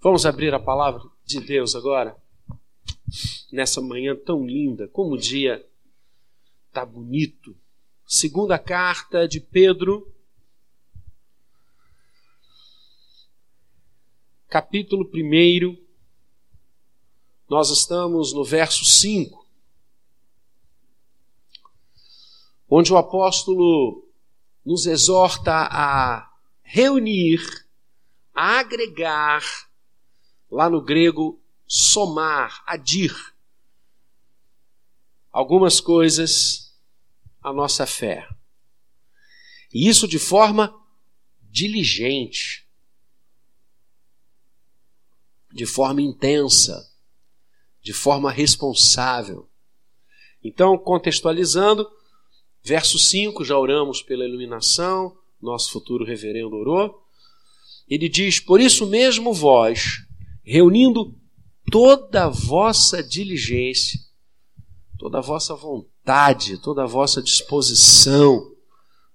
[0.00, 2.16] Vamos abrir a palavra de Deus agora?
[3.50, 5.66] Nessa manhã tão linda, como o dia
[6.68, 7.56] está bonito.
[8.06, 10.14] Segunda carta de Pedro,
[14.48, 15.84] capítulo 1.
[17.48, 19.46] Nós estamos no verso 5,
[22.68, 24.06] onde o apóstolo
[24.64, 26.30] nos exorta a
[26.62, 27.40] reunir,
[28.34, 29.65] a agregar
[30.50, 33.14] lá no grego, somar, adir
[35.32, 36.74] algumas coisas
[37.42, 38.26] à nossa fé.
[39.72, 40.74] E isso de forma
[41.42, 42.66] diligente,
[45.52, 46.90] de forma intensa,
[47.82, 49.48] de forma responsável.
[50.42, 51.90] Então, contextualizando,
[52.62, 57.06] verso 5, já oramos pela iluminação, nosso futuro reverendo orou.
[57.88, 60.05] Ele diz: Por isso mesmo vós,
[60.46, 61.12] reunindo
[61.72, 63.98] toda a vossa diligência,
[64.96, 68.54] toda a vossa vontade, toda a vossa disposição,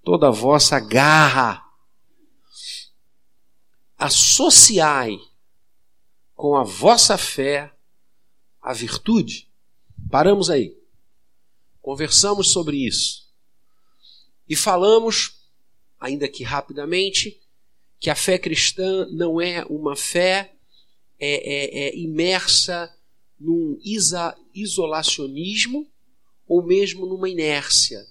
[0.04, 1.64] toda a vossa garra,
[3.98, 5.18] associai
[6.36, 7.74] com a vossa fé
[8.62, 9.50] a virtude.
[10.09, 10.78] Paramos aí.
[11.82, 13.32] Conversamos sobre isso.
[14.50, 15.48] E falamos,
[15.98, 17.42] ainda que rapidamente,
[18.00, 20.56] que a fé cristã não é uma fé
[21.22, 22.92] é, é, é imersa
[23.40, 25.88] num isa, isolacionismo
[26.48, 28.06] ou mesmo numa inércia.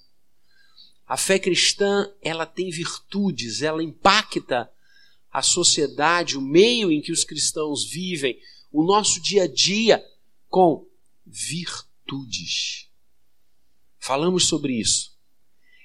[1.05, 4.71] A fé cristã ela tem virtudes, ela impacta
[5.29, 8.39] a sociedade, o meio em que os cristãos vivem,
[8.71, 10.03] o nosso dia a dia
[10.49, 10.87] com
[11.25, 12.89] virtudes.
[13.99, 15.15] Falamos sobre isso.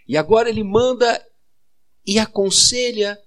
[0.06, 1.24] E agora ele manda
[2.06, 3.20] e aconselha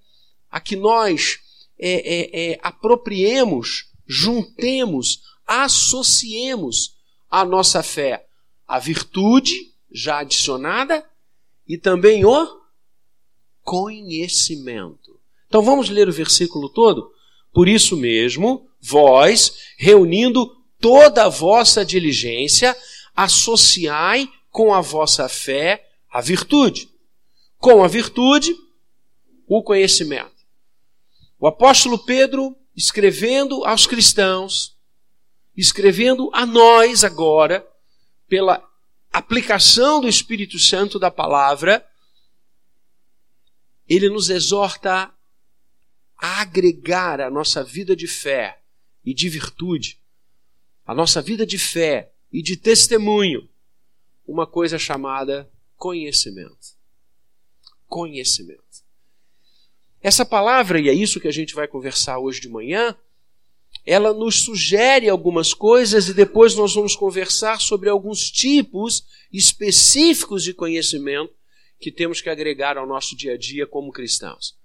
[0.49, 1.39] a que nós
[1.77, 6.97] é, é, é, apropriemos juntemos, associemos
[7.29, 8.25] a nossa fé
[8.67, 11.03] a virtude já adicionada
[11.67, 12.61] e também o
[13.63, 15.19] conhecimento.
[15.47, 17.11] Então vamos ler o versículo todo?
[17.51, 22.75] Por isso mesmo, vós, reunindo toda a vossa diligência,
[23.15, 26.89] associai com a vossa fé a virtude.
[27.57, 28.55] Com a virtude,
[29.47, 30.31] o conhecimento.
[31.39, 34.73] O apóstolo Pedro escrevendo aos cristãos,
[35.53, 37.67] escrevendo a nós agora,
[38.25, 38.65] pela
[39.11, 41.85] aplicação do Espírito Santo da palavra,
[43.85, 45.13] ele nos exorta
[46.17, 48.61] a agregar a nossa vida de fé
[49.03, 49.99] e de virtude,
[50.85, 53.49] a nossa vida de fé e de testemunho,
[54.25, 56.77] uma coisa chamada conhecimento.
[57.87, 58.68] Conhecimento.
[60.01, 62.95] Essa palavra, e é isso que a gente vai conversar hoje de manhã,
[63.85, 70.53] ela nos sugere algumas coisas e depois nós vamos conversar sobre alguns tipos específicos de
[70.53, 71.33] conhecimento
[71.79, 74.55] que temos que agregar ao nosso dia a dia como cristãos.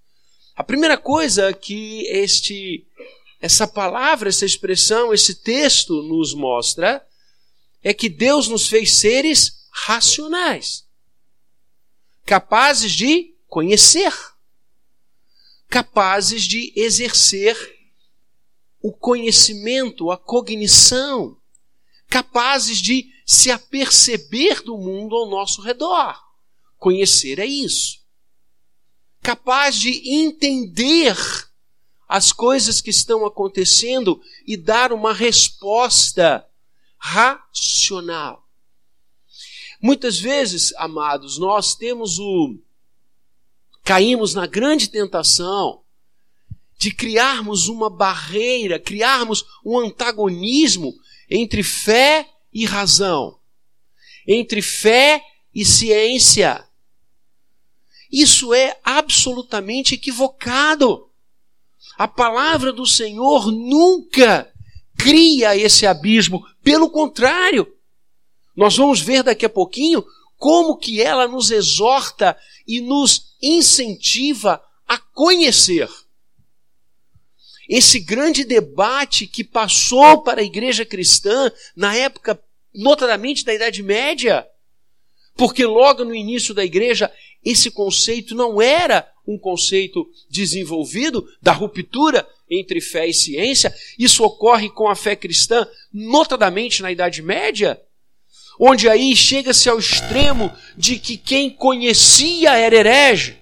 [0.54, 2.86] A primeira coisa que este
[3.40, 7.06] essa palavra, essa expressão, esse texto nos mostra
[7.82, 10.86] é que Deus nos fez seres racionais,
[12.24, 14.12] capazes de conhecer
[15.74, 17.56] capazes de exercer
[18.80, 21.36] o conhecimento, a cognição,
[22.06, 26.16] capazes de se aperceber do mundo ao nosso redor.
[26.78, 28.04] Conhecer é isso.
[29.20, 31.16] Capaz de entender
[32.06, 36.48] as coisas que estão acontecendo e dar uma resposta
[36.96, 38.48] racional.
[39.82, 42.62] Muitas vezes, amados, nós temos o
[43.84, 45.82] caímos na grande tentação
[46.78, 50.92] de criarmos uma barreira, criarmos um antagonismo
[51.30, 53.38] entre fé e razão,
[54.26, 55.22] entre fé
[55.54, 56.66] e ciência.
[58.10, 61.10] Isso é absolutamente equivocado.
[61.96, 64.50] A palavra do Senhor nunca
[64.96, 67.70] cria esse abismo, pelo contrário.
[68.56, 70.04] Nós vamos ver daqui a pouquinho
[70.36, 72.36] como que ela nos exorta
[72.66, 75.88] e nos incentiva a conhecer.
[77.68, 82.40] Esse grande debate que passou para a igreja cristã na época,
[82.74, 84.46] notadamente da Idade Média,
[85.36, 87.12] porque logo no início da igreja
[87.44, 93.74] esse conceito não era um conceito desenvolvido da ruptura entre fé e ciência.
[93.98, 97.80] Isso ocorre com a fé cristã, notadamente na Idade Média,
[98.58, 103.38] onde aí chega-se ao extremo de que quem conhecia era herege,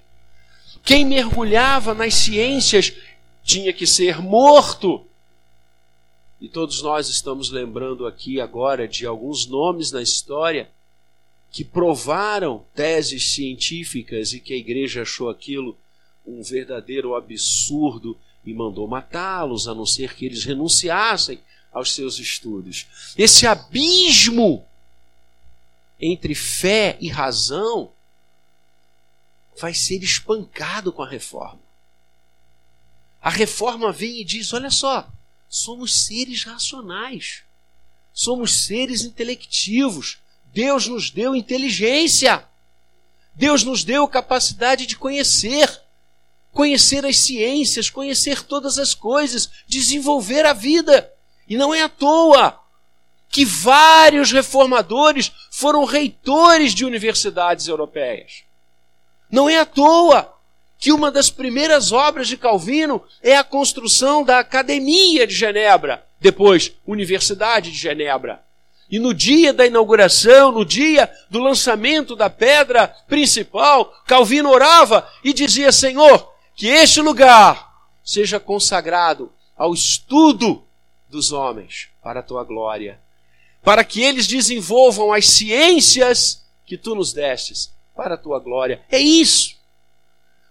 [0.84, 2.92] quem mergulhava nas ciências
[3.44, 5.06] tinha que ser morto,
[6.40, 10.68] E todos nós estamos lembrando aqui agora de alguns nomes na história
[11.52, 15.78] que provaram teses científicas e que a igreja achou aquilo
[16.26, 21.38] um verdadeiro absurdo e mandou matá-los, a não ser que eles renunciassem
[21.72, 22.86] aos seus estudos.
[23.16, 24.64] Esse abismo
[26.02, 27.92] entre fé e razão
[29.60, 31.60] vai ser espancado com a reforma.
[33.22, 35.08] A reforma vem e diz: olha só,
[35.48, 37.44] somos seres racionais,
[38.12, 40.18] somos seres intelectivos.
[40.46, 42.44] Deus nos deu inteligência,
[43.32, 45.80] Deus nos deu capacidade de conhecer,
[46.50, 51.10] conhecer as ciências, conhecer todas as coisas, desenvolver a vida.
[51.48, 52.60] E não é à toa
[53.32, 58.42] que vários reformadores foram reitores de universidades europeias.
[59.30, 60.34] Não é à toa
[60.78, 66.72] que uma das primeiras obras de Calvino é a construção da Academia de Genebra, depois
[66.86, 68.42] Universidade de Genebra.
[68.90, 75.34] E no dia da inauguração, no dia do lançamento da pedra principal, Calvino orava e
[75.34, 77.70] dizia: Senhor, que este lugar
[78.02, 80.64] seja consagrado ao estudo
[81.10, 82.98] dos homens para a tua glória,
[83.62, 88.82] para que eles desenvolvam as ciências que tu nos destes para a tua glória.
[88.90, 89.56] É isso.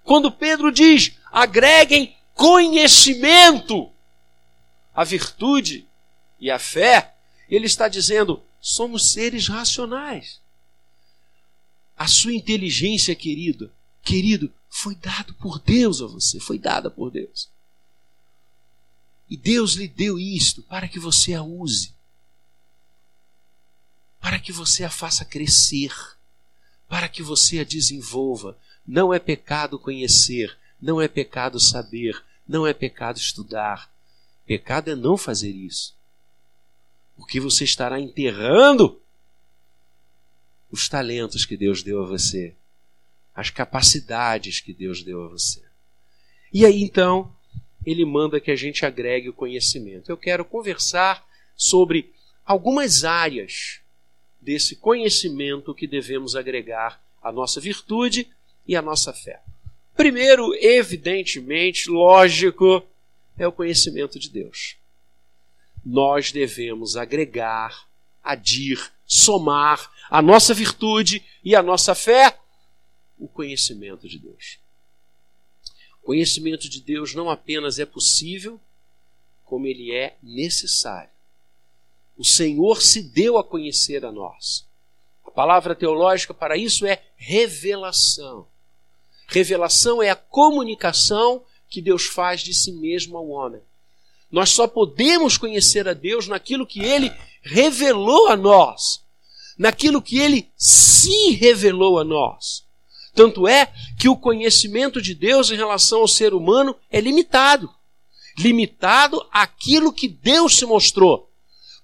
[0.03, 3.91] Quando Pedro diz: agreguem conhecimento,
[4.93, 5.87] a virtude
[6.39, 7.13] e a fé,
[7.49, 10.39] ele está dizendo: somos seres racionais.
[11.97, 13.71] A sua inteligência, querido,
[14.01, 17.49] querido, foi dado por Deus a você, foi dada por Deus.
[19.29, 21.93] E Deus lhe deu isto para que você a use,
[24.21, 25.91] para que você a faça crescer,
[26.87, 28.57] para que você a desenvolva.
[28.87, 33.91] Não é pecado conhecer, não é pecado saber, não é pecado estudar.
[34.45, 35.99] Pecado é não fazer isso
[37.21, 38.99] porque você estará enterrando
[40.71, 42.55] os talentos que Deus deu a você,
[43.35, 45.61] as capacidades que Deus deu a você.
[46.51, 47.31] E aí então,
[47.85, 50.09] ele manda que a gente agregue o conhecimento.
[50.09, 51.23] Eu quero conversar
[51.55, 52.11] sobre
[52.43, 53.80] algumas áreas
[54.41, 58.27] desse conhecimento que devemos agregar à nossa virtude
[58.67, 59.41] e à nossa fé.
[59.95, 62.83] Primeiro, evidentemente, lógico,
[63.37, 64.81] é o conhecimento de Deus
[65.83, 67.87] nós devemos agregar,
[68.23, 72.37] adir, somar a nossa virtude e a nossa fé
[73.17, 74.57] o conhecimento de Deus.
[76.01, 78.59] O conhecimento de Deus não apenas é possível,
[79.45, 81.11] como ele é necessário.
[82.17, 84.65] O Senhor se deu a conhecer a nós.
[85.25, 88.47] A palavra teológica para isso é revelação.
[89.27, 93.61] Revelação é a comunicação que Deus faz de si mesmo ao homem.
[94.29, 97.11] Nós só podemos conhecer a Deus naquilo que Ele
[97.41, 99.03] revelou a nós,
[99.57, 102.63] naquilo que Ele se revelou a nós.
[103.13, 107.69] Tanto é que o conhecimento de Deus em relação ao ser humano é limitado
[108.37, 111.29] limitado àquilo que Deus se mostrou.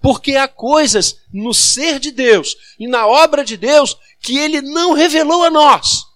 [0.00, 4.92] Porque há coisas no ser de Deus e na obra de Deus que Ele não
[4.92, 6.06] revelou a nós.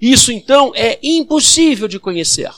[0.00, 2.50] Isso então é impossível de conhecer.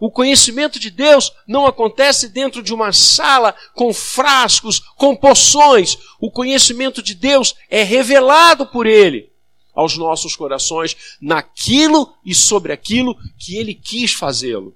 [0.00, 5.98] O conhecimento de Deus não acontece dentro de uma sala com frascos, com poções.
[6.18, 9.30] O conhecimento de Deus é revelado por Ele
[9.74, 14.74] aos nossos corações naquilo e sobre aquilo que Ele quis fazê-lo.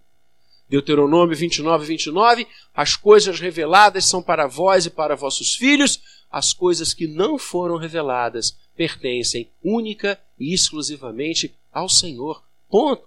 [0.75, 6.93] Deuteronômio 29, 29, as coisas reveladas são para vós e para vossos filhos, as coisas
[6.93, 12.43] que não foram reveladas pertencem única e exclusivamente ao Senhor.
[12.69, 13.05] Ponto.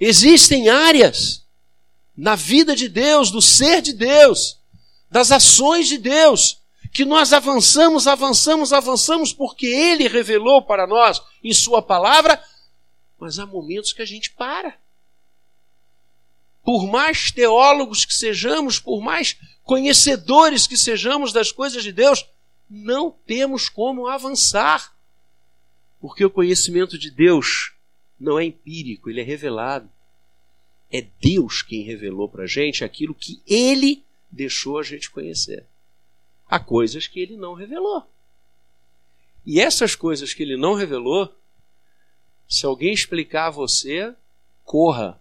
[0.00, 1.44] Existem áreas
[2.16, 4.58] na vida de Deus, do ser de Deus,
[5.08, 6.58] das ações de Deus,
[6.92, 12.42] que nós avançamos, avançamos, avançamos, porque Ele revelou para nós em Sua palavra,
[13.20, 14.74] mas há momentos que a gente para.
[16.68, 22.28] Por mais teólogos que sejamos, por mais conhecedores que sejamos das coisas de Deus,
[22.68, 24.94] não temos como avançar.
[25.98, 27.72] Porque o conhecimento de Deus
[28.20, 29.88] não é empírico, ele é revelado.
[30.92, 35.64] É Deus quem revelou para a gente aquilo que ele deixou a gente conhecer.
[36.46, 38.06] Há coisas que ele não revelou.
[39.46, 41.34] E essas coisas que ele não revelou,
[42.46, 44.14] se alguém explicar a você,
[44.66, 45.18] corra.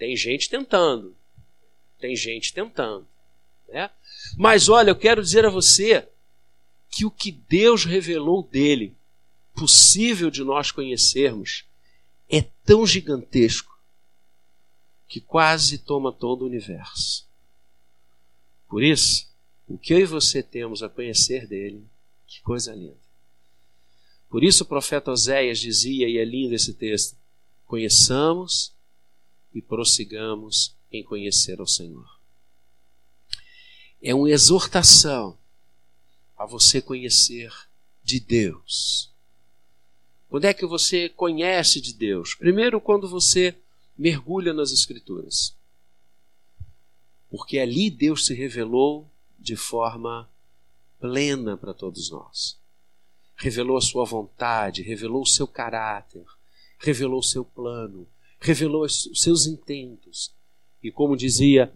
[0.00, 1.14] Tem gente tentando.
[1.98, 3.06] Tem gente tentando.
[3.68, 3.90] Né?
[4.34, 6.08] Mas olha, eu quero dizer a você
[6.88, 8.96] que o que Deus revelou dele
[9.54, 11.66] possível de nós conhecermos
[12.30, 13.78] é tão gigantesco
[15.06, 17.28] que quase toma todo o universo.
[18.70, 19.28] Por isso,
[19.68, 21.84] o que eu e você temos a conhecer dele,
[22.26, 22.96] que coisa linda.
[24.30, 27.14] Por isso o profeta Oséias dizia, e é lindo esse texto:
[27.66, 28.72] conheçamos
[29.54, 32.18] e prossigamos em conhecer ao Senhor.
[34.02, 35.36] É uma exortação
[36.36, 37.52] a você conhecer
[38.02, 39.10] de Deus.
[40.28, 42.34] Quando é que você conhece de Deus?
[42.34, 43.56] Primeiro, quando você
[43.98, 45.54] mergulha nas Escrituras.
[47.28, 49.06] Porque ali Deus se revelou
[49.38, 50.28] de forma
[50.98, 52.58] plena para todos nós.
[53.36, 56.24] Revelou a sua vontade, revelou o seu caráter,
[56.78, 58.06] revelou o seu plano,
[58.40, 60.34] revelou os seus intentos.
[60.82, 61.72] E como dizia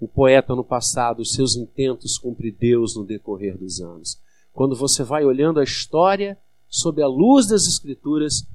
[0.00, 4.18] o poeta no passado, os seus intentos cumpre Deus no decorrer dos anos.
[4.52, 6.38] Quando você vai olhando a história
[6.68, 8.46] sob a luz das Escrituras,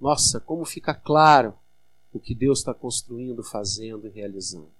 [0.00, 1.54] nossa, como fica claro
[2.12, 4.70] o que Deus está construindo, fazendo e realizando.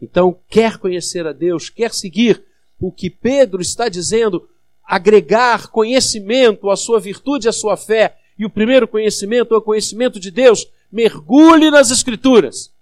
[0.00, 2.42] Então, quer conhecer a Deus, quer seguir
[2.78, 4.48] o que Pedro está dizendo,
[4.82, 10.18] agregar conhecimento à sua virtude, à sua fé, e o primeiro conhecimento é o conhecimento
[10.18, 12.72] de Deus, mergulhe nas Escrituras.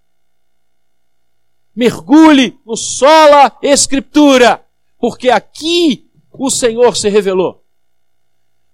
[1.74, 4.64] Mergulhe no sola Escritura,
[4.98, 7.64] porque aqui o Senhor se revelou.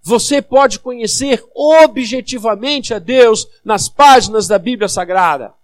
[0.02, 5.54] Você pode conhecer objetivamente a Deus nas páginas da Bíblia Sagrada.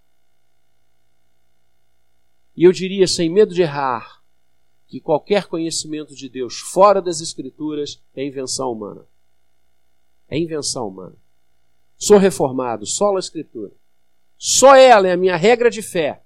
[2.57, 4.23] E eu diria, sem medo de errar,
[4.87, 9.07] que qualquer conhecimento de Deus fora das Escrituras é invenção humana.
[10.29, 11.17] É invenção humana.
[12.01, 13.73] Sou reformado, só a Escritura.
[14.39, 16.23] Só ela é a minha regra de fé.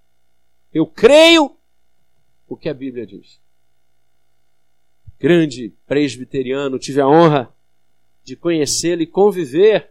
[0.72, 1.56] Eu creio
[2.48, 3.40] o que a Bíblia diz.
[5.18, 7.52] Grande presbiteriano, tive a honra
[8.22, 9.90] de conhecê-lo e conviver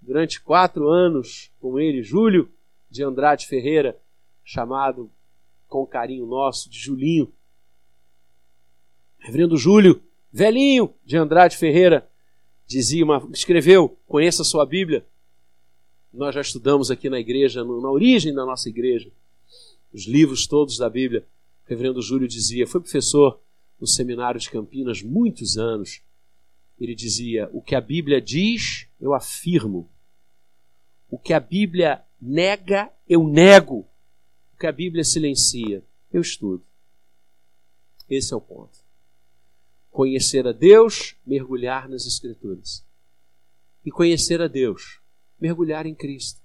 [0.00, 2.50] durante quatro anos com ele, Júlio
[2.90, 3.96] de Andrade Ferreira,
[4.44, 5.08] chamado
[5.68, 7.32] com carinho nosso de Julinho.
[9.20, 12.08] Reverendo Júlio, velhinho de Andrade Ferreira,
[12.66, 15.06] dizia uma, escreveu, conheça a sua Bíblia.
[16.12, 19.10] Nós já estudamos aqui na igreja, na origem da nossa igreja,
[19.92, 21.24] os livros todos da Bíblia.
[21.64, 23.40] O reverendo Júlio dizia, foi professor
[23.80, 26.02] no seminário de Campinas muitos anos,
[26.80, 29.88] ele dizia: O que a Bíblia diz, eu afirmo.
[31.10, 33.86] O que a Bíblia nega, eu nego.
[34.54, 36.64] O que a Bíblia silencia, eu estudo.
[38.08, 38.78] Esse é o ponto.
[39.90, 42.84] Conhecer a Deus, mergulhar nas Escrituras.
[43.84, 44.99] E conhecer a Deus,
[45.40, 46.40] mergulhar em Cristo.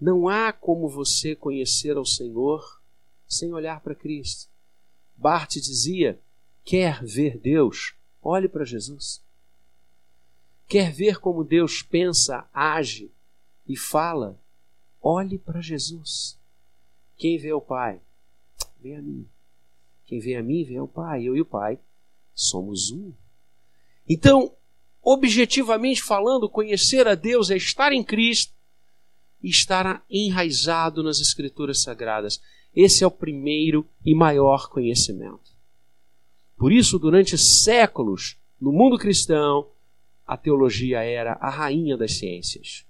[0.00, 2.80] Não há como você conhecer ao Senhor
[3.26, 4.48] sem olhar para Cristo.
[5.16, 6.18] Bart dizia:
[6.64, 9.22] quer ver Deus, Olhe para Jesus.
[10.66, 13.12] Quer ver como Deus pensa, age
[13.68, 14.40] e fala?
[15.00, 16.38] Olhe para Jesus.
[17.18, 18.00] Quem vê o Pai,
[18.80, 19.28] vê a mim.
[20.06, 21.22] Quem vê a mim, vê o Pai.
[21.22, 21.78] Eu e o Pai
[22.34, 23.12] somos um.
[24.08, 24.50] Então,
[25.04, 28.54] objetivamente falando, conhecer a Deus é estar em Cristo
[29.42, 32.40] e estar enraizado nas Escrituras Sagradas.
[32.74, 35.52] Esse é o primeiro e maior conhecimento.
[36.56, 39.68] Por isso, durante séculos, no mundo cristão,
[40.26, 42.86] a teologia era a rainha das ciências.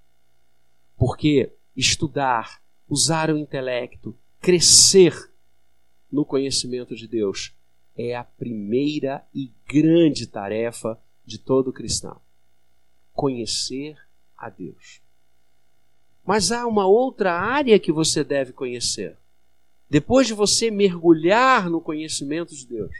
[0.97, 5.13] Porque estudar, usar o intelecto, crescer
[6.09, 7.53] no conhecimento de Deus
[7.97, 12.19] é a primeira e grande tarefa de todo cristão.
[13.13, 13.97] Conhecer
[14.37, 15.01] a Deus.
[16.25, 19.17] Mas há uma outra área que você deve conhecer.
[19.89, 22.95] Depois de você mergulhar no conhecimento de Deus,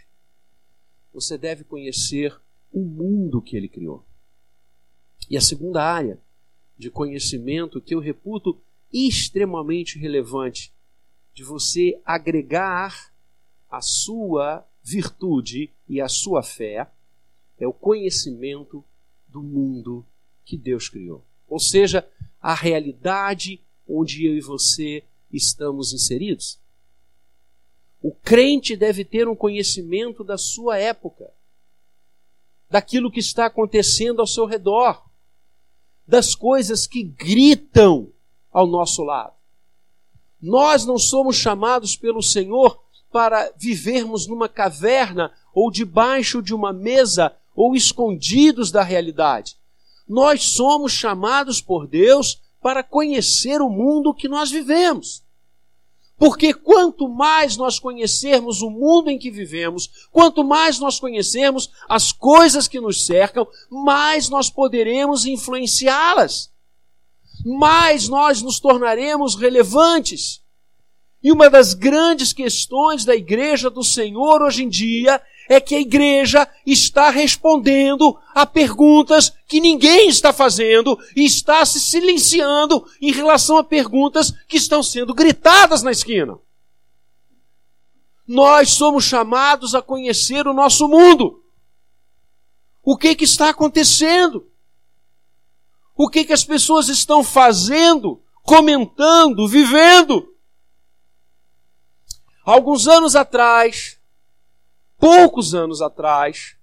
[1.14, 2.36] você deve conhecer
[2.72, 4.04] o mundo que ele criou.
[5.30, 6.20] E a segunda área
[6.78, 8.60] de conhecimento que eu reputo
[8.92, 10.72] extremamente relevante
[11.34, 13.12] de você agregar
[13.70, 16.90] a sua virtude e a sua fé
[17.60, 18.84] é o conhecimento
[19.28, 20.06] do mundo
[20.44, 21.24] que Deus criou.
[21.48, 22.08] Ou seja,
[22.42, 26.60] a realidade onde eu e você estamos inseridos.
[28.02, 31.32] O crente deve ter um conhecimento da sua época,
[32.70, 35.04] daquilo que está acontecendo ao seu redor,
[36.08, 38.12] das coisas que gritam
[38.52, 39.34] ao nosso lado.
[40.42, 42.80] Nós não somos chamados pelo Senhor
[43.12, 49.56] para vivermos numa caverna ou debaixo de uma mesa ou escondidos da realidade.
[50.08, 55.24] Nós somos chamados por Deus para conhecer o mundo que nós vivemos.
[56.18, 62.12] Porque quanto mais nós conhecermos o mundo em que vivemos, quanto mais nós conhecermos as
[62.12, 66.54] coisas que nos cercam, mais nós poderemos influenciá-las.
[67.46, 70.42] mais nós nos tornaremos relevantes.
[71.22, 75.80] E uma das grandes questões da igreja do Senhor hoje em dia é que a
[75.80, 83.58] igreja está respondendo a perguntas que ninguém está fazendo e está se silenciando em relação
[83.58, 86.38] a perguntas que estão sendo gritadas na esquina.
[88.28, 91.44] Nós somos chamados a conhecer o nosso mundo.
[92.84, 94.48] O que, que está acontecendo?
[95.96, 100.36] O que, que as pessoas estão fazendo, comentando, vivendo?
[102.44, 104.00] Alguns anos atrás,
[105.06, 106.58] poucos anos atrás,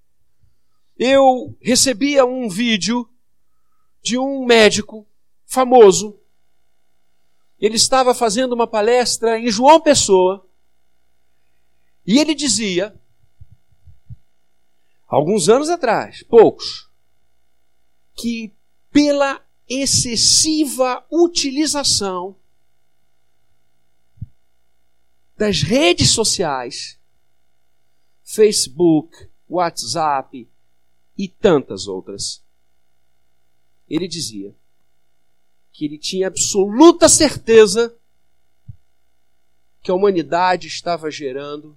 [0.99, 3.08] eu recebia um vídeo
[4.02, 5.06] de um médico
[5.46, 6.18] famoso.
[7.61, 10.44] Ele estava fazendo uma palestra em João Pessoa
[12.04, 12.92] e ele dizia,
[15.06, 16.90] alguns anos atrás, poucos,
[18.16, 18.52] que
[18.90, 22.34] pela excessiva utilização
[25.38, 26.99] das redes sociais,
[28.25, 30.49] Facebook, WhatsApp
[31.17, 32.43] e tantas outras.
[33.88, 34.55] Ele dizia
[35.73, 37.97] que ele tinha absoluta certeza
[39.83, 41.76] que a humanidade estava gerando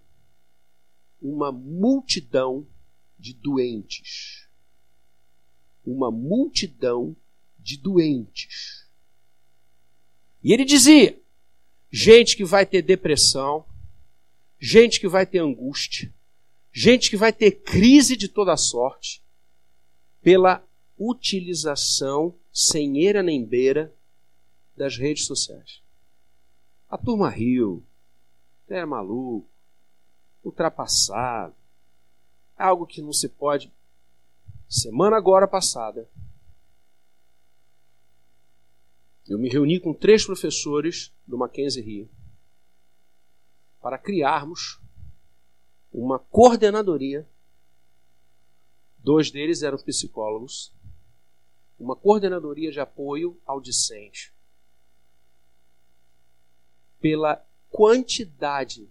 [1.22, 2.68] uma multidão
[3.18, 4.46] de doentes
[5.86, 7.16] uma multidão
[7.60, 8.86] de doentes.
[10.44, 11.20] E ele dizia:
[11.92, 13.66] gente que vai ter depressão,
[14.60, 16.14] gente que vai ter angústia,
[16.78, 19.24] gente que vai ter crise de toda sorte,
[20.22, 20.62] pela
[21.00, 23.96] utilização sem eira nem beira
[24.76, 25.82] das redes sociais.
[26.90, 27.82] A turma riu,
[28.68, 29.48] era maluco,
[30.44, 31.56] ultrapassado,
[32.58, 33.72] algo que não se pode
[34.68, 36.10] Semana agora passada,
[39.28, 42.10] eu me reuni com três professores do Mackenzie Rio
[43.80, 44.82] para criarmos
[45.98, 47.28] uma coordenadoria.
[48.98, 50.74] Dois deles eram psicólogos.
[51.80, 54.34] Uma coordenadoria de apoio ao discente.
[57.00, 58.90] Pela quantidade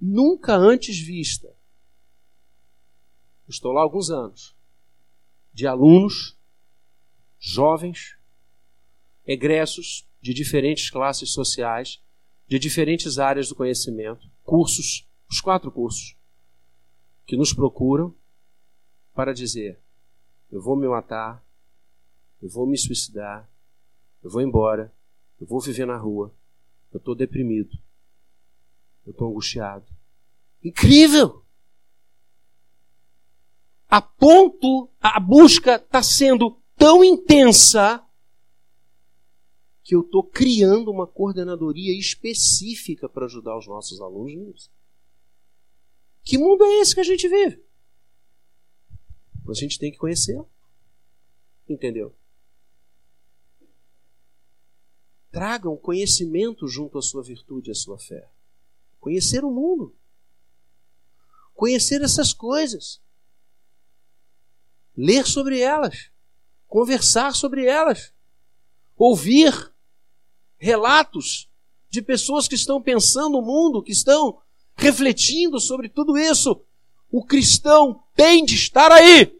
[0.00, 1.54] nunca antes vista
[3.48, 4.56] estou lá há alguns anos,
[5.52, 6.36] de alunos,
[7.38, 8.16] jovens,
[9.26, 12.02] egressos de diferentes classes sociais,
[12.48, 16.16] de diferentes áreas do conhecimento, cursos, os quatro cursos,
[17.26, 18.14] que nos procuram
[19.12, 19.80] para dizer:
[20.52, 21.44] eu vou me matar,
[22.40, 23.48] eu vou me suicidar,
[24.22, 24.92] eu vou embora,
[25.40, 26.32] eu vou viver na rua,
[26.92, 27.76] eu estou deprimido,
[29.04, 29.86] eu estou angustiado.
[30.62, 31.44] Incrível!
[33.94, 38.02] a ponto, a busca está sendo tão intensa
[39.84, 44.70] que eu estou criando uma coordenadoria específica para ajudar os nossos alunos.
[46.22, 47.62] Que mundo é esse que a gente vive?
[49.46, 50.48] A gente tem que conhecê-lo.
[51.68, 52.16] Entendeu?
[55.30, 58.26] Tragam conhecimento junto à sua virtude e à sua fé.
[58.98, 59.94] Conhecer o mundo.
[61.52, 63.04] Conhecer essas coisas
[64.96, 66.10] ler sobre elas,
[66.68, 68.12] conversar sobre elas,
[68.96, 69.73] ouvir
[70.64, 71.46] relatos
[71.90, 74.40] de pessoas que estão pensando o mundo, que estão
[74.74, 76.64] refletindo sobre tudo isso.
[77.12, 79.38] O cristão tem de estar aí.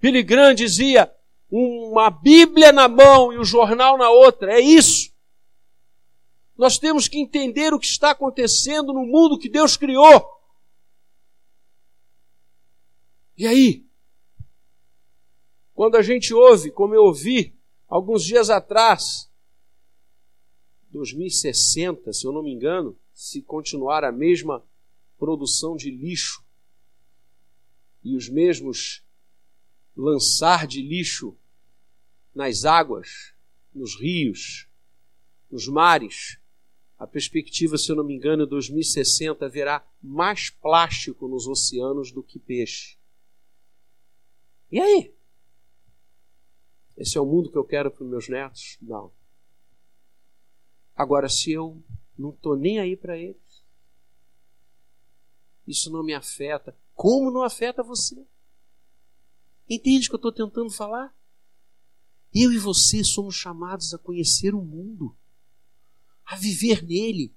[0.00, 1.12] Billy Graham dizia:
[1.50, 4.52] uma Bíblia na mão e o um jornal na outra.
[4.52, 5.12] É isso.
[6.56, 10.24] Nós temos que entender o que está acontecendo no mundo que Deus criou.
[13.36, 13.84] E aí?
[15.74, 17.60] Quando a gente ouve, como eu ouvi
[17.92, 19.30] alguns dias atrás,
[20.92, 24.64] 2060, se eu não me engano, se continuar a mesma
[25.18, 26.42] produção de lixo
[28.02, 29.04] e os mesmos
[29.94, 31.36] lançar de lixo
[32.34, 33.34] nas águas,
[33.74, 34.66] nos rios,
[35.50, 36.38] nos mares,
[36.98, 42.38] a perspectiva, se eu não me engano, 2060 haverá mais plástico nos oceanos do que
[42.38, 42.96] peixe.
[44.70, 45.14] E aí?
[47.02, 48.78] Esse é o mundo que eu quero para os meus netos?
[48.80, 49.10] Não.
[50.94, 51.82] Agora, se eu
[52.16, 53.64] não estou nem aí para eles,
[55.66, 56.76] isso não me afeta.
[56.94, 58.24] Como não afeta você?
[59.68, 61.12] Entende o que eu estou tentando falar?
[62.32, 65.12] Eu e você somos chamados a conhecer o mundo,
[66.24, 67.34] a viver nele,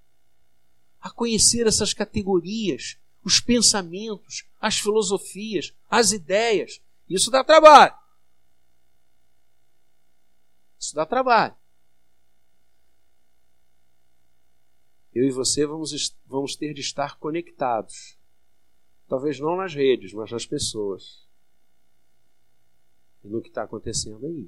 [1.02, 8.05] a conhecer essas categorias, os pensamentos, as filosofias, as ideias, isso dá trabalho.
[10.86, 11.56] Isso dá trabalho.
[15.12, 18.20] Eu e você vamos, vamos ter de estar conectados.
[19.08, 21.28] Talvez não nas redes, mas nas pessoas.
[23.24, 24.48] E no que está acontecendo aí.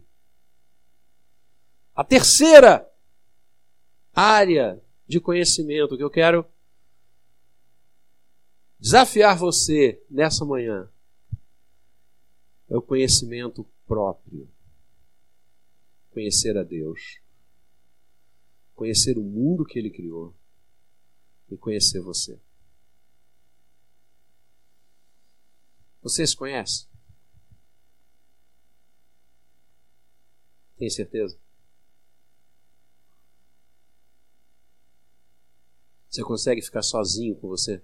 [1.96, 2.88] A terceira
[4.14, 6.46] área de conhecimento que eu quero
[8.80, 10.88] desafiar você nessa manhã
[12.70, 14.48] é o conhecimento próprio.
[16.18, 17.22] Conhecer a Deus.
[18.74, 20.36] Conhecer o mundo que Ele criou.
[21.48, 22.42] E conhecer você.
[26.02, 26.90] Você se conhece?
[30.76, 31.40] Tem certeza?
[36.10, 37.80] Você consegue ficar sozinho com você?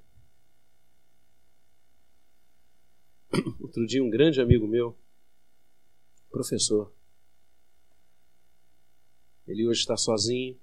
[3.61, 4.97] Outro dia, um grande amigo meu,
[6.31, 6.91] professor,
[9.47, 10.57] ele hoje está sozinho,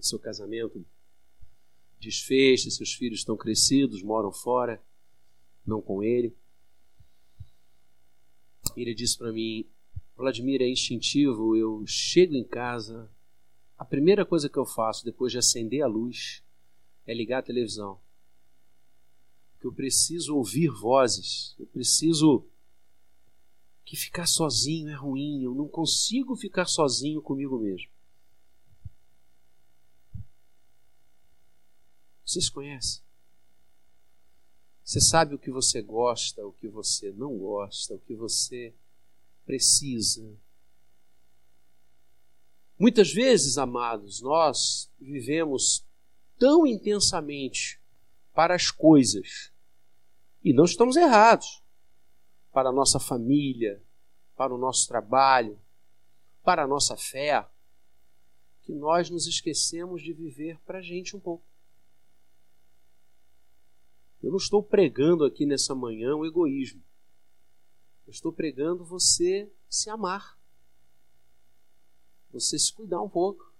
[0.00, 0.84] seu casamento
[1.98, 4.82] desfez, seus filhos estão crescidos, moram fora,
[5.66, 6.36] não com ele.
[8.76, 9.66] Ele disse para mim:
[10.16, 13.10] Vladimir, é instintivo, eu chego em casa,
[13.76, 16.42] a primeira coisa que eu faço depois de acender a luz
[17.06, 18.00] é ligar a televisão.
[19.60, 22.46] Que eu preciso ouvir vozes, eu preciso
[23.88, 27.90] que ficar sozinho é ruim, eu não consigo ficar sozinho comigo mesmo.
[32.22, 33.00] Você se conhece?
[34.84, 38.74] Você sabe o que você gosta, o que você não gosta, o que você
[39.46, 40.36] precisa.
[42.78, 45.82] Muitas vezes, amados, nós vivemos
[46.38, 47.80] tão intensamente
[48.34, 49.50] para as coisas,
[50.44, 51.62] e não estamos errados,
[52.58, 53.80] para a nossa família,
[54.34, 55.56] para o nosso trabalho,
[56.42, 57.48] para a nossa fé,
[58.62, 61.44] que nós nos esquecemos de viver para a gente um pouco.
[64.20, 66.82] Eu não estou pregando aqui nessa manhã o egoísmo.
[68.04, 70.36] Eu estou pregando você se amar.
[72.32, 73.54] Você se cuidar um pouco.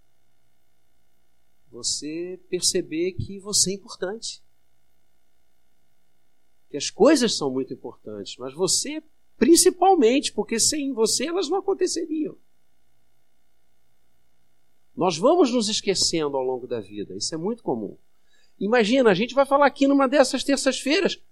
[1.71, 4.43] Você perceber que você é importante.
[6.71, 9.03] Que as coisas são muito importantes, mas você
[9.39, 12.37] principalmente, porque sem você elas não aconteceriam.
[14.95, 17.97] Nós vamos nos esquecendo ao longo da vida, isso é muito comum.
[18.59, 21.23] Imagina, a gente vai falar aqui numa dessas terças-feiras.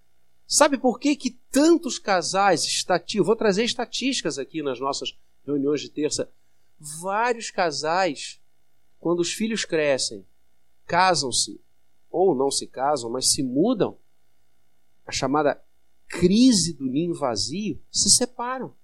[0.46, 5.90] Sabe por que, que tantos casais estativos, vou trazer estatísticas aqui nas nossas reuniões de
[5.90, 6.30] terça,
[6.78, 8.40] vários casais,
[9.00, 10.24] quando os filhos crescem,
[10.86, 11.60] casam-se,
[12.08, 13.98] ou não se casam, mas se mudam,
[15.06, 15.62] a chamada
[16.08, 18.74] crise do ninho vazio, se separam.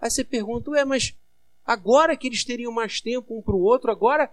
[0.00, 1.16] Aí você pergunta, ué, mas
[1.64, 4.30] agora que eles teriam mais tempo um para o outro, agora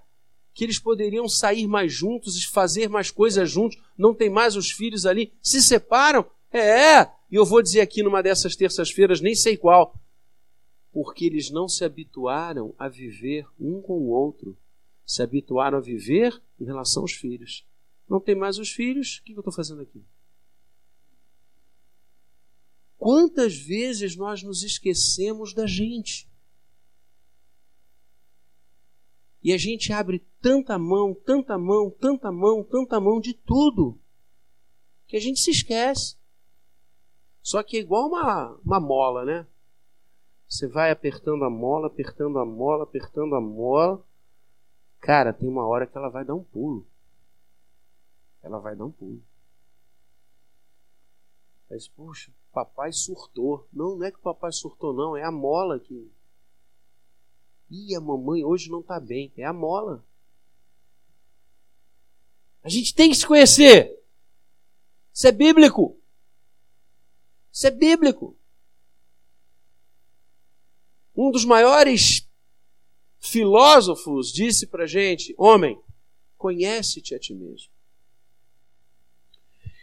[0.53, 4.69] que eles poderiam sair mais juntos e fazer mais coisas juntos, não tem mais os
[4.69, 6.25] filhos ali, se separam?
[6.51, 9.95] É, e eu vou dizer aqui numa dessas terças-feiras, nem sei qual,
[10.91, 14.57] porque eles não se habituaram a viver um com o outro,
[15.05, 17.65] se habituaram a viver em relação aos filhos.
[18.11, 20.03] Não tem mais os filhos, o que eu estou fazendo aqui?
[22.97, 26.29] Quantas vezes nós nos esquecemos da gente?
[29.41, 33.97] E a gente abre tanta mão, tanta mão, tanta mão, tanta mão de tudo,
[35.07, 36.17] que a gente se esquece.
[37.41, 39.47] Só que é igual uma, uma mola, né?
[40.49, 44.05] Você vai apertando a mola, apertando a mola, apertando a mola.
[44.99, 46.90] Cara, tem uma hora que ela vai dar um pulo.
[48.41, 49.21] Ela vai dar um pulo.
[51.69, 53.67] Mas, poxa, papai surtou.
[53.71, 55.15] Não, não é que o papai surtou, não.
[55.15, 56.11] É a mola que
[57.71, 59.31] Ih, a mamãe hoje não está bem.
[59.37, 60.05] É a mola.
[62.61, 63.97] A gente tem que se conhecer.
[65.13, 65.97] Isso é bíblico.
[67.51, 68.37] Isso é bíblico.
[71.15, 72.27] Um dos maiores
[73.19, 75.81] filósofos disse para gente: Homem,
[76.37, 77.71] conhece-te a ti mesmo.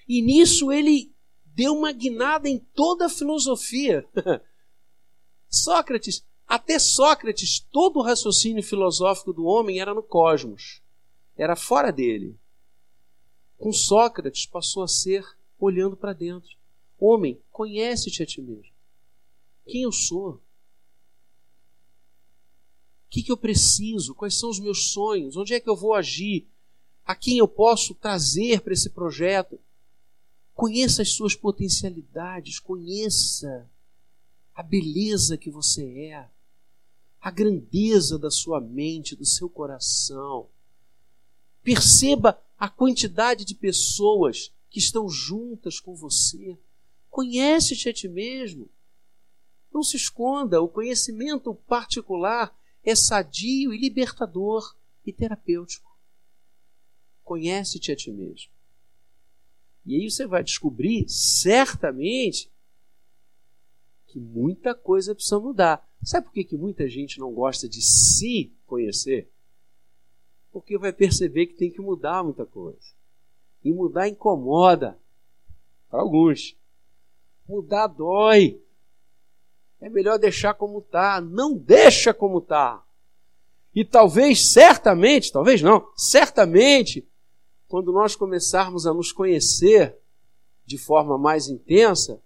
[0.08, 1.12] E nisso ele
[1.44, 4.08] deu uma guinada em toda a filosofia.
[5.50, 10.80] Sócrates até Sócrates, todo o raciocínio filosófico do homem era no cosmos,
[11.36, 12.40] era fora dele.
[13.58, 15.26] Com Sócrates passou a ser
[15.58, 16.56] olhando para dentro.
[16.98, 18.72] Homem, conhece-te a ti mesmo.
[19.66, 20.36] Quem eu sou?
[20.36, 20.42] O
[23.10, 24.14] que, que eu preciso?
[24.14, 25.36] Quais são os meus sonhos?
[25.36, 26.48] Onde é que eu vou agir?
[27.04, 29.60] A quem eu posso trazer para esse projeto?
[30.58, 33.70] Conheça as suas potencialidades, conheça
[34.52, 36.28] a beleza que você é,
[37.20, 40.48] a grandeza da sua mente, do seu coração.
[41.62, 46.58] Perceba a quantidade de pessoas que estão juntas com você.
[47.08, 48.68] Conhece-te a ti mesmo.
[49.72, 54.74] Não se esconda, o conhecimento particular é sadio e libertador
[55.06, 55.96] e terapêutico.
[57.22, 58.57] Conhece-te a ti mesmo.
[59.88, 62.52] E aí você vai descobrir, certamente,
[64.08, 65.82] que muita coisa precisa mudar.
[66.04, 69.32] Sabe por que, que muita gente não gosta de se conhecer?
[70.52, 72.78] Porque vai perceber que tem que mudar muita coisa.
[73.64, 74.98] E mudar incomoda.
[75.88, 76.54] Para alguns.
[77.48, 78.60] Mudar dói.
[79.80, 81.18] É melhor deixar como está.
[81.18, 82.84] Não deixa como está.
[83.74, 87.07] E talvez, certamente, talvez não, certamente,
[87.68, 89.96] quando nós começarmos a nos conhecer
[90.64, 92.20] de forma mais intensa,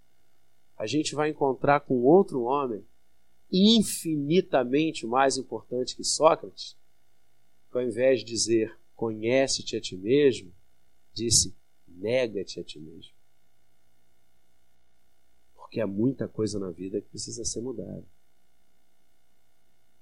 [0.79, 2.87] a gente vai encontrar com outro homem
[3.51, 6.77] infinitamente mais importante que Sócrates,
[7.71, 10.53] que ao invés de dizer conhece-te a ti mesmo,
[11.13, 11.55] disse
[11.87, 13.13] nega-te a ti mesmo.
[15.55, 18.05] Porque há muita coisa na vida que precisa ser mudada.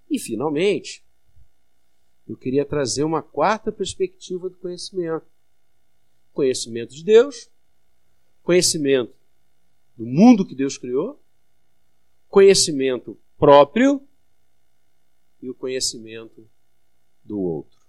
[0.09, 1.05] E, finalmente,
[2.29, 5.27] eu queria trazer uma quarta perspectiva do conhecimento:
[6.33, 7.49] conhecimento de Deus,
[8.43, 9.15] conhecimento
[9.97, 11.23] do mundo que Deus criou,
[12.29, 14.07] conhecimento próprio
[15.43, 16.49] e o conhecimento
[17.25, 17.81] do outro.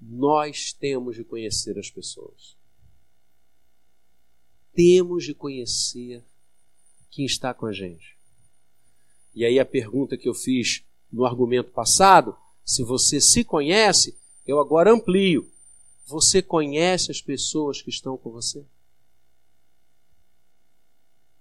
[0.00, 2.56] Nós temos de conhecer as pessoas.
[4.72, 6.22] Temos de conhecer
[7.10, 8.18] quem está com a gente.
[9.34, 14.58] E aí a pergunta que eu fiz no argumento passado, se você se conhece, eu
[14.60, 15.50] agora amplio.
[16.06, 18.64] Você conhece as pessoas que estão com você?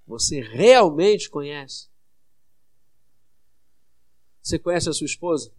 [0.08, 1.90] Você realmente conhece?
[4.42, 5.52] Você conhece a sua esposa?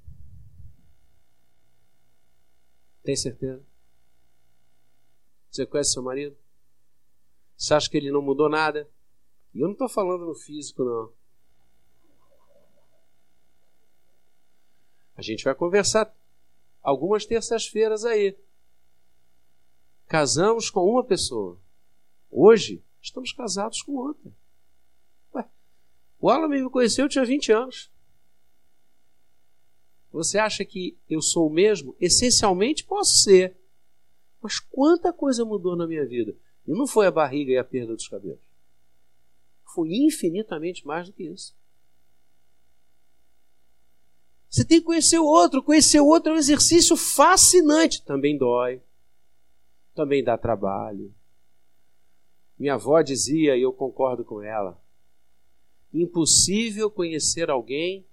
[3.02, 3.62] Tem certeza?
[5.50, 6.36] Você conhece seu marido?
[7.56, 8.88] Você acha que ele não mudou nada?
[9.54, 11.12] E eu não estou falando no físico, não.
[15.16, 16.12] A gente vai conversar
[16.84, 18.36] algumas terças-feiras aí.
[20.06, 21.58] Casamos com uma pessoa.
[22.30, 24.30] Hoje, estamos casados com outra.
[25.34, 25.48] Ué,
[26.20, 27.90] o Alan me conheceu, eu tinha 20 anos.
[30.12, 31.96] Você acha que eu sou o mesmo?
[31.98, 33.56] Essencialmente posso ser.
[34.40, 36.36] Mas quanta coisa mudou na minha vida?
[36.66, 38.44] E não foi a barriga e a perda dos cabelos.
[39.74, 41.56] Foi infinitamente mais do que isso.
[44.54, 45.60] Você tem que conhecer o outro.
[45.60, 48.00] Conhecer o outro é um exercício fascinante.
[48.04, 48.80] Também dói.
[49.96, 51.12] Também dá trabalho.
[52.56, 54.80] Minha avó dizia, e eu concordo com ela:
[55.92, 58.06] impossível conhecer alguém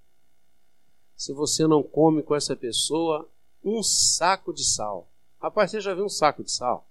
[1.14, 3.30] se você não come com essa pessoa
[3.62, 5.08] um saco de sal.
[5.40, 6.90] Rapaz, você já viu um saco de sal?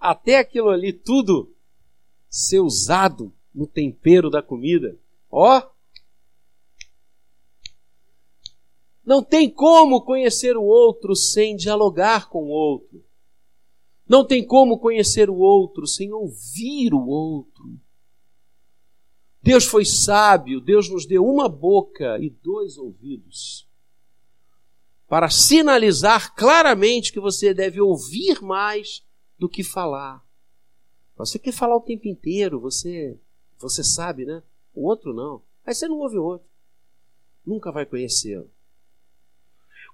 [0.00, 1.54] Até aquilo ali tudo
[2.30, 4.96] ser usado no tempero da comida.
[5.30, 5.76] Ó!
[9.08, 13.02] Não tem como conhecer o outro sem dialogar com o outro.
[14.06, 17.80] Não tem como conhecer o outro sem ouvir o outro.
[19.42, 23.66] Deus foi sábio, Deus nos deu uma boca e dois ouvidos
[25.08, 29.02] para sinalizar claramente que você deve ouvir mais
[29.38, 30.22] do que falar.
[31.16, 33.18] Você quer falar o tempo inteiro, você
[33.58, 34.42] você sabe, né?
[34.74, 35.42] O outro não.
[35.64, 36.46] Aí você não ouve o outro.
[37.46, 38.50] Nunca vai conhecê-lo.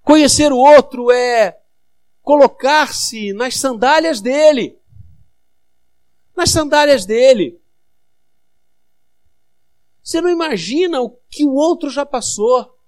[0.05, 1.59] Conhecer o outro é
[2.21, 4.79] colocar-se nas sandálias dele.
[6.37, 7.59] Nas sandálias dele.
[10.03, 12.79] Você não imagina o que o outro já passou.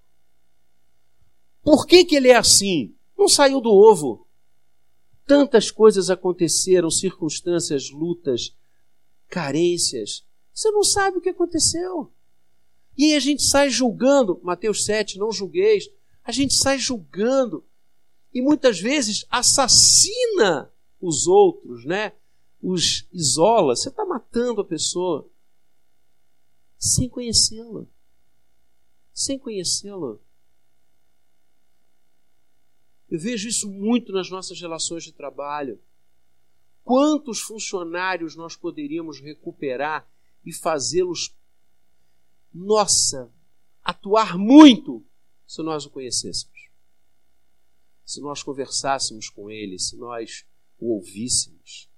[1.62, 2.94] Por que, que ele é assim?
[3.16, 4.28] Não saiu do ovo.
[5.26, 8.54] Tantas coisas aconteceram, circunstâncias, lutas,
[9.26, 10.24] carências.
[10.52, 12.12] Você não sabe o que aconteceu.
[12.96, 15.88] E aí a gente sai julgando, Mateus 7, não julgueis.
[16.26, 17.64] A gente sai julgando
[18.34, 22.14] e muitas vezes assassina os outros, né?
[22.60, 23.76] Os isola.
[23.76, 25.30] Você está matando a pessoa
[26.76, 27.86] sem conhecê-la.
[29.14, 30.18] Sem conhecê-la.
[33.08, 35.80] Eu vejo isso muito nas nossas relações de trabalho.
[36.82, 40.10] Quantos funcionários nós poderíamos recuperar
[40.44, 41.32] e fazê-los,
[42.52, 43.32] nossa,
[43.84, 45.05] atuar muito
[45.46, 46.66] se nós o conhecêssemos?
[48.06, 50.46] se nós conversássemos com ele, se nós
[50.78, 51.90] o ouvíssemos.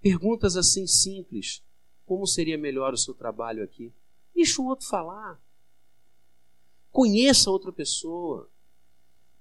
[0.00, 1.62] Perguntas assim simples:
[2.06, 3.92] como seria melhor o seu trabalho aqui?
[4.32, 5.42] Deixa o outro falar.
[6.92, 8.48] Conheça outra pessoa.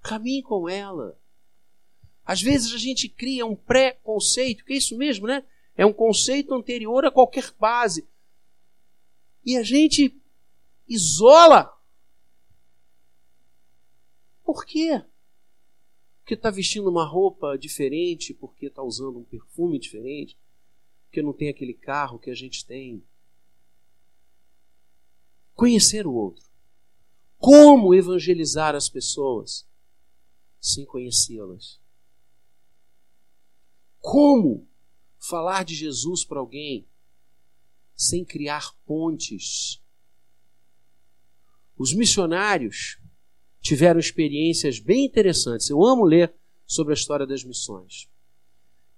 [0.02, 1.18] Caminhe com ela.
[2.26, 5.44] Às vezes a gente cria um pré-conceito, que é isso mesmo, né?
[5.76, 8.08] É um conceito anterior a qualquer base.
[9.46, 10.20] E a gente
[10.88, 11.76] isola.
[14.52, 15.06] Por quê?
[16.22, 20.36] Porque está vestindo uma roupa diferente, porque está usando um perfume diferente,
[21.04, 23.06] porque não tem aquele carro que a gente tem.
[25.54, 26.44] Conhecer o outro.
[27.38, 29.70] Como evangelizar as pessoas
[30.60, 31.80] sem conhecê-las?
[34.00, 34.68] Como
[35.20, 36.90] falar de Jesus para alguém
[37.96, 39.80] sem criar pontes?
[41.78, 43.00] Os missionários
[43.62, 45.70] tiveram experiências bem interessantes.
[45.70, 46.34] Eu amo ler
[46.66, 48.10] sobre a história das missões.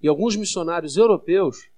[0.02, 1.70] E alguns missionários europeus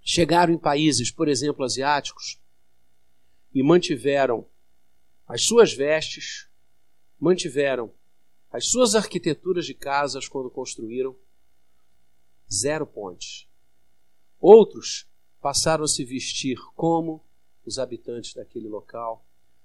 [0.00, 2.40] chegaram em países, por exemplo, asiáticos,
[3.54, 4.46] e mantiveram
[5.26, 6.48] as suas vestes,
[7.18, 7.92] mantiveram
[8.50, 11.16] as suas arquiteturas de casas quando construíram,
[12.52, 13.48] zero pontes.
[14.38, 15.06] Outros
[15.40, 17.24] passaram a se vestir como
[17.64, 19.24] os habitantes daquele local,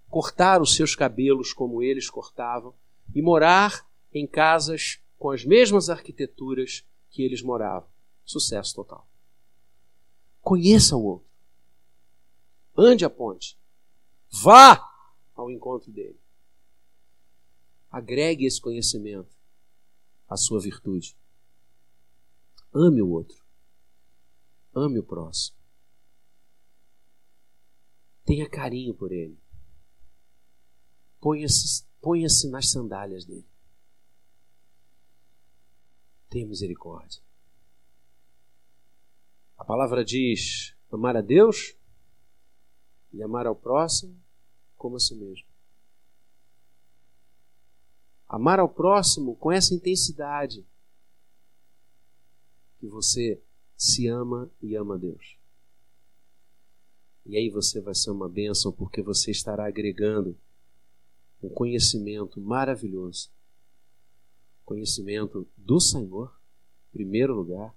[0.09, 2.73] cortar os seus cabelos como eles cortavam
[3.13, 7.89] e morar em casas com as mesmas arquiteturas que eles moravam.
[8.23, 9.07] Sucesso total.
[10.41, 11.27] Conheça o outro.
[12.75, 13.57] Ande a ponte.
[14.29, 14.87] Vá
[15.35, 16.19] ao encontro dele.
[17.89, 19.35] Agregue esse conhecimento
[20.27, 21.17] à sua virtude.
[22.73, 23.43] Ame o outro.
[24.75, 25.57] Ame o próximo.
[28.25, 29.39] Tenha carinho por ele.
[31.19, 33.47] Ponha-se ponha nas sandálias dele.
[36.29, 37.21] Tenha misericórdia.
[39.57, 41.75] A palavra diz: amar a Deus
[43.11, 44.17] e amar ao próximo
[44.77, 45.47] como a si mesmo.
[48.27, 50.65] Amar ao próximo com essa intensidade
[52.79, 53.41] que você
[53.75, 55.37] se ama e ama a Deus.
[57.25, 60.37] E aí você vai ser uma bênção porque você estará agregando
[61.41, 63.31] um conhecimento maravilhoso.
[64.65, 66.35] Conhecimento do Senhor,
[66.89, 67.75] em primeiro lugar.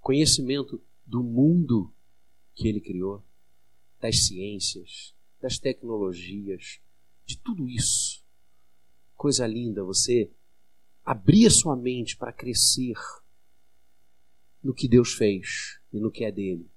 [0.00, 1.92] Conhecimento do mundo
[2.54, 3.22] que Ele criou,
[4.00, 6.80] das ciências, das tecnologias,
[7.24, 8.26] de tudo isso
[9.18, 10.30] coisa linda você
[11.04, 12.94] abrir a sua mente para crescer
[14.62, 16.70] no que Deus fez e no que é dele.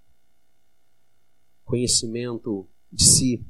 [1.63, 3.45] Conhecimento de si,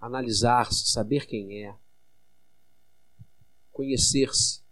[0.00, 1.76] analisar-se, saber quem é,
[3.72, 4.62] conhecer-se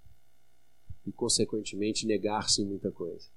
[1.05, 3.29] e, consequentemente, negar-se em muita coisa.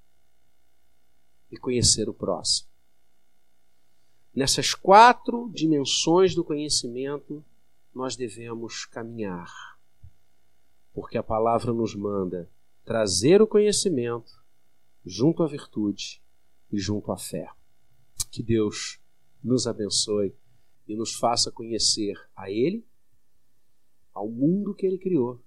[1.50, 2.68] E conhecer o próximo.
[4.34, 7.44] Nessas quatro dimensões do conhecimento,
[7.94, 9.78] nós devemos caminhar.
[10.92, 12.50] Porque a palavra nos manda
[12.84, 14.42] trazer o conhecimento
[15.04, 16.22] junto à virtude
[16.70, 17.50] e junto à fé.
[18.30, 19.00] Que Deus
[19.42, 20.34] nos abençoe
[20.88, 22.84] e nos faça conhecer a Ele,
[24.12, 25.40] ao mundo que Ele criou,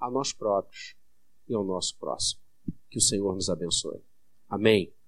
[0.00, 0.96] a nós próprios
[1.46, 2.40] e ao nosso próximo.
[2.88, 4.00] Que o Senhor nos abençoe.
[4.48, 4.92] Amém.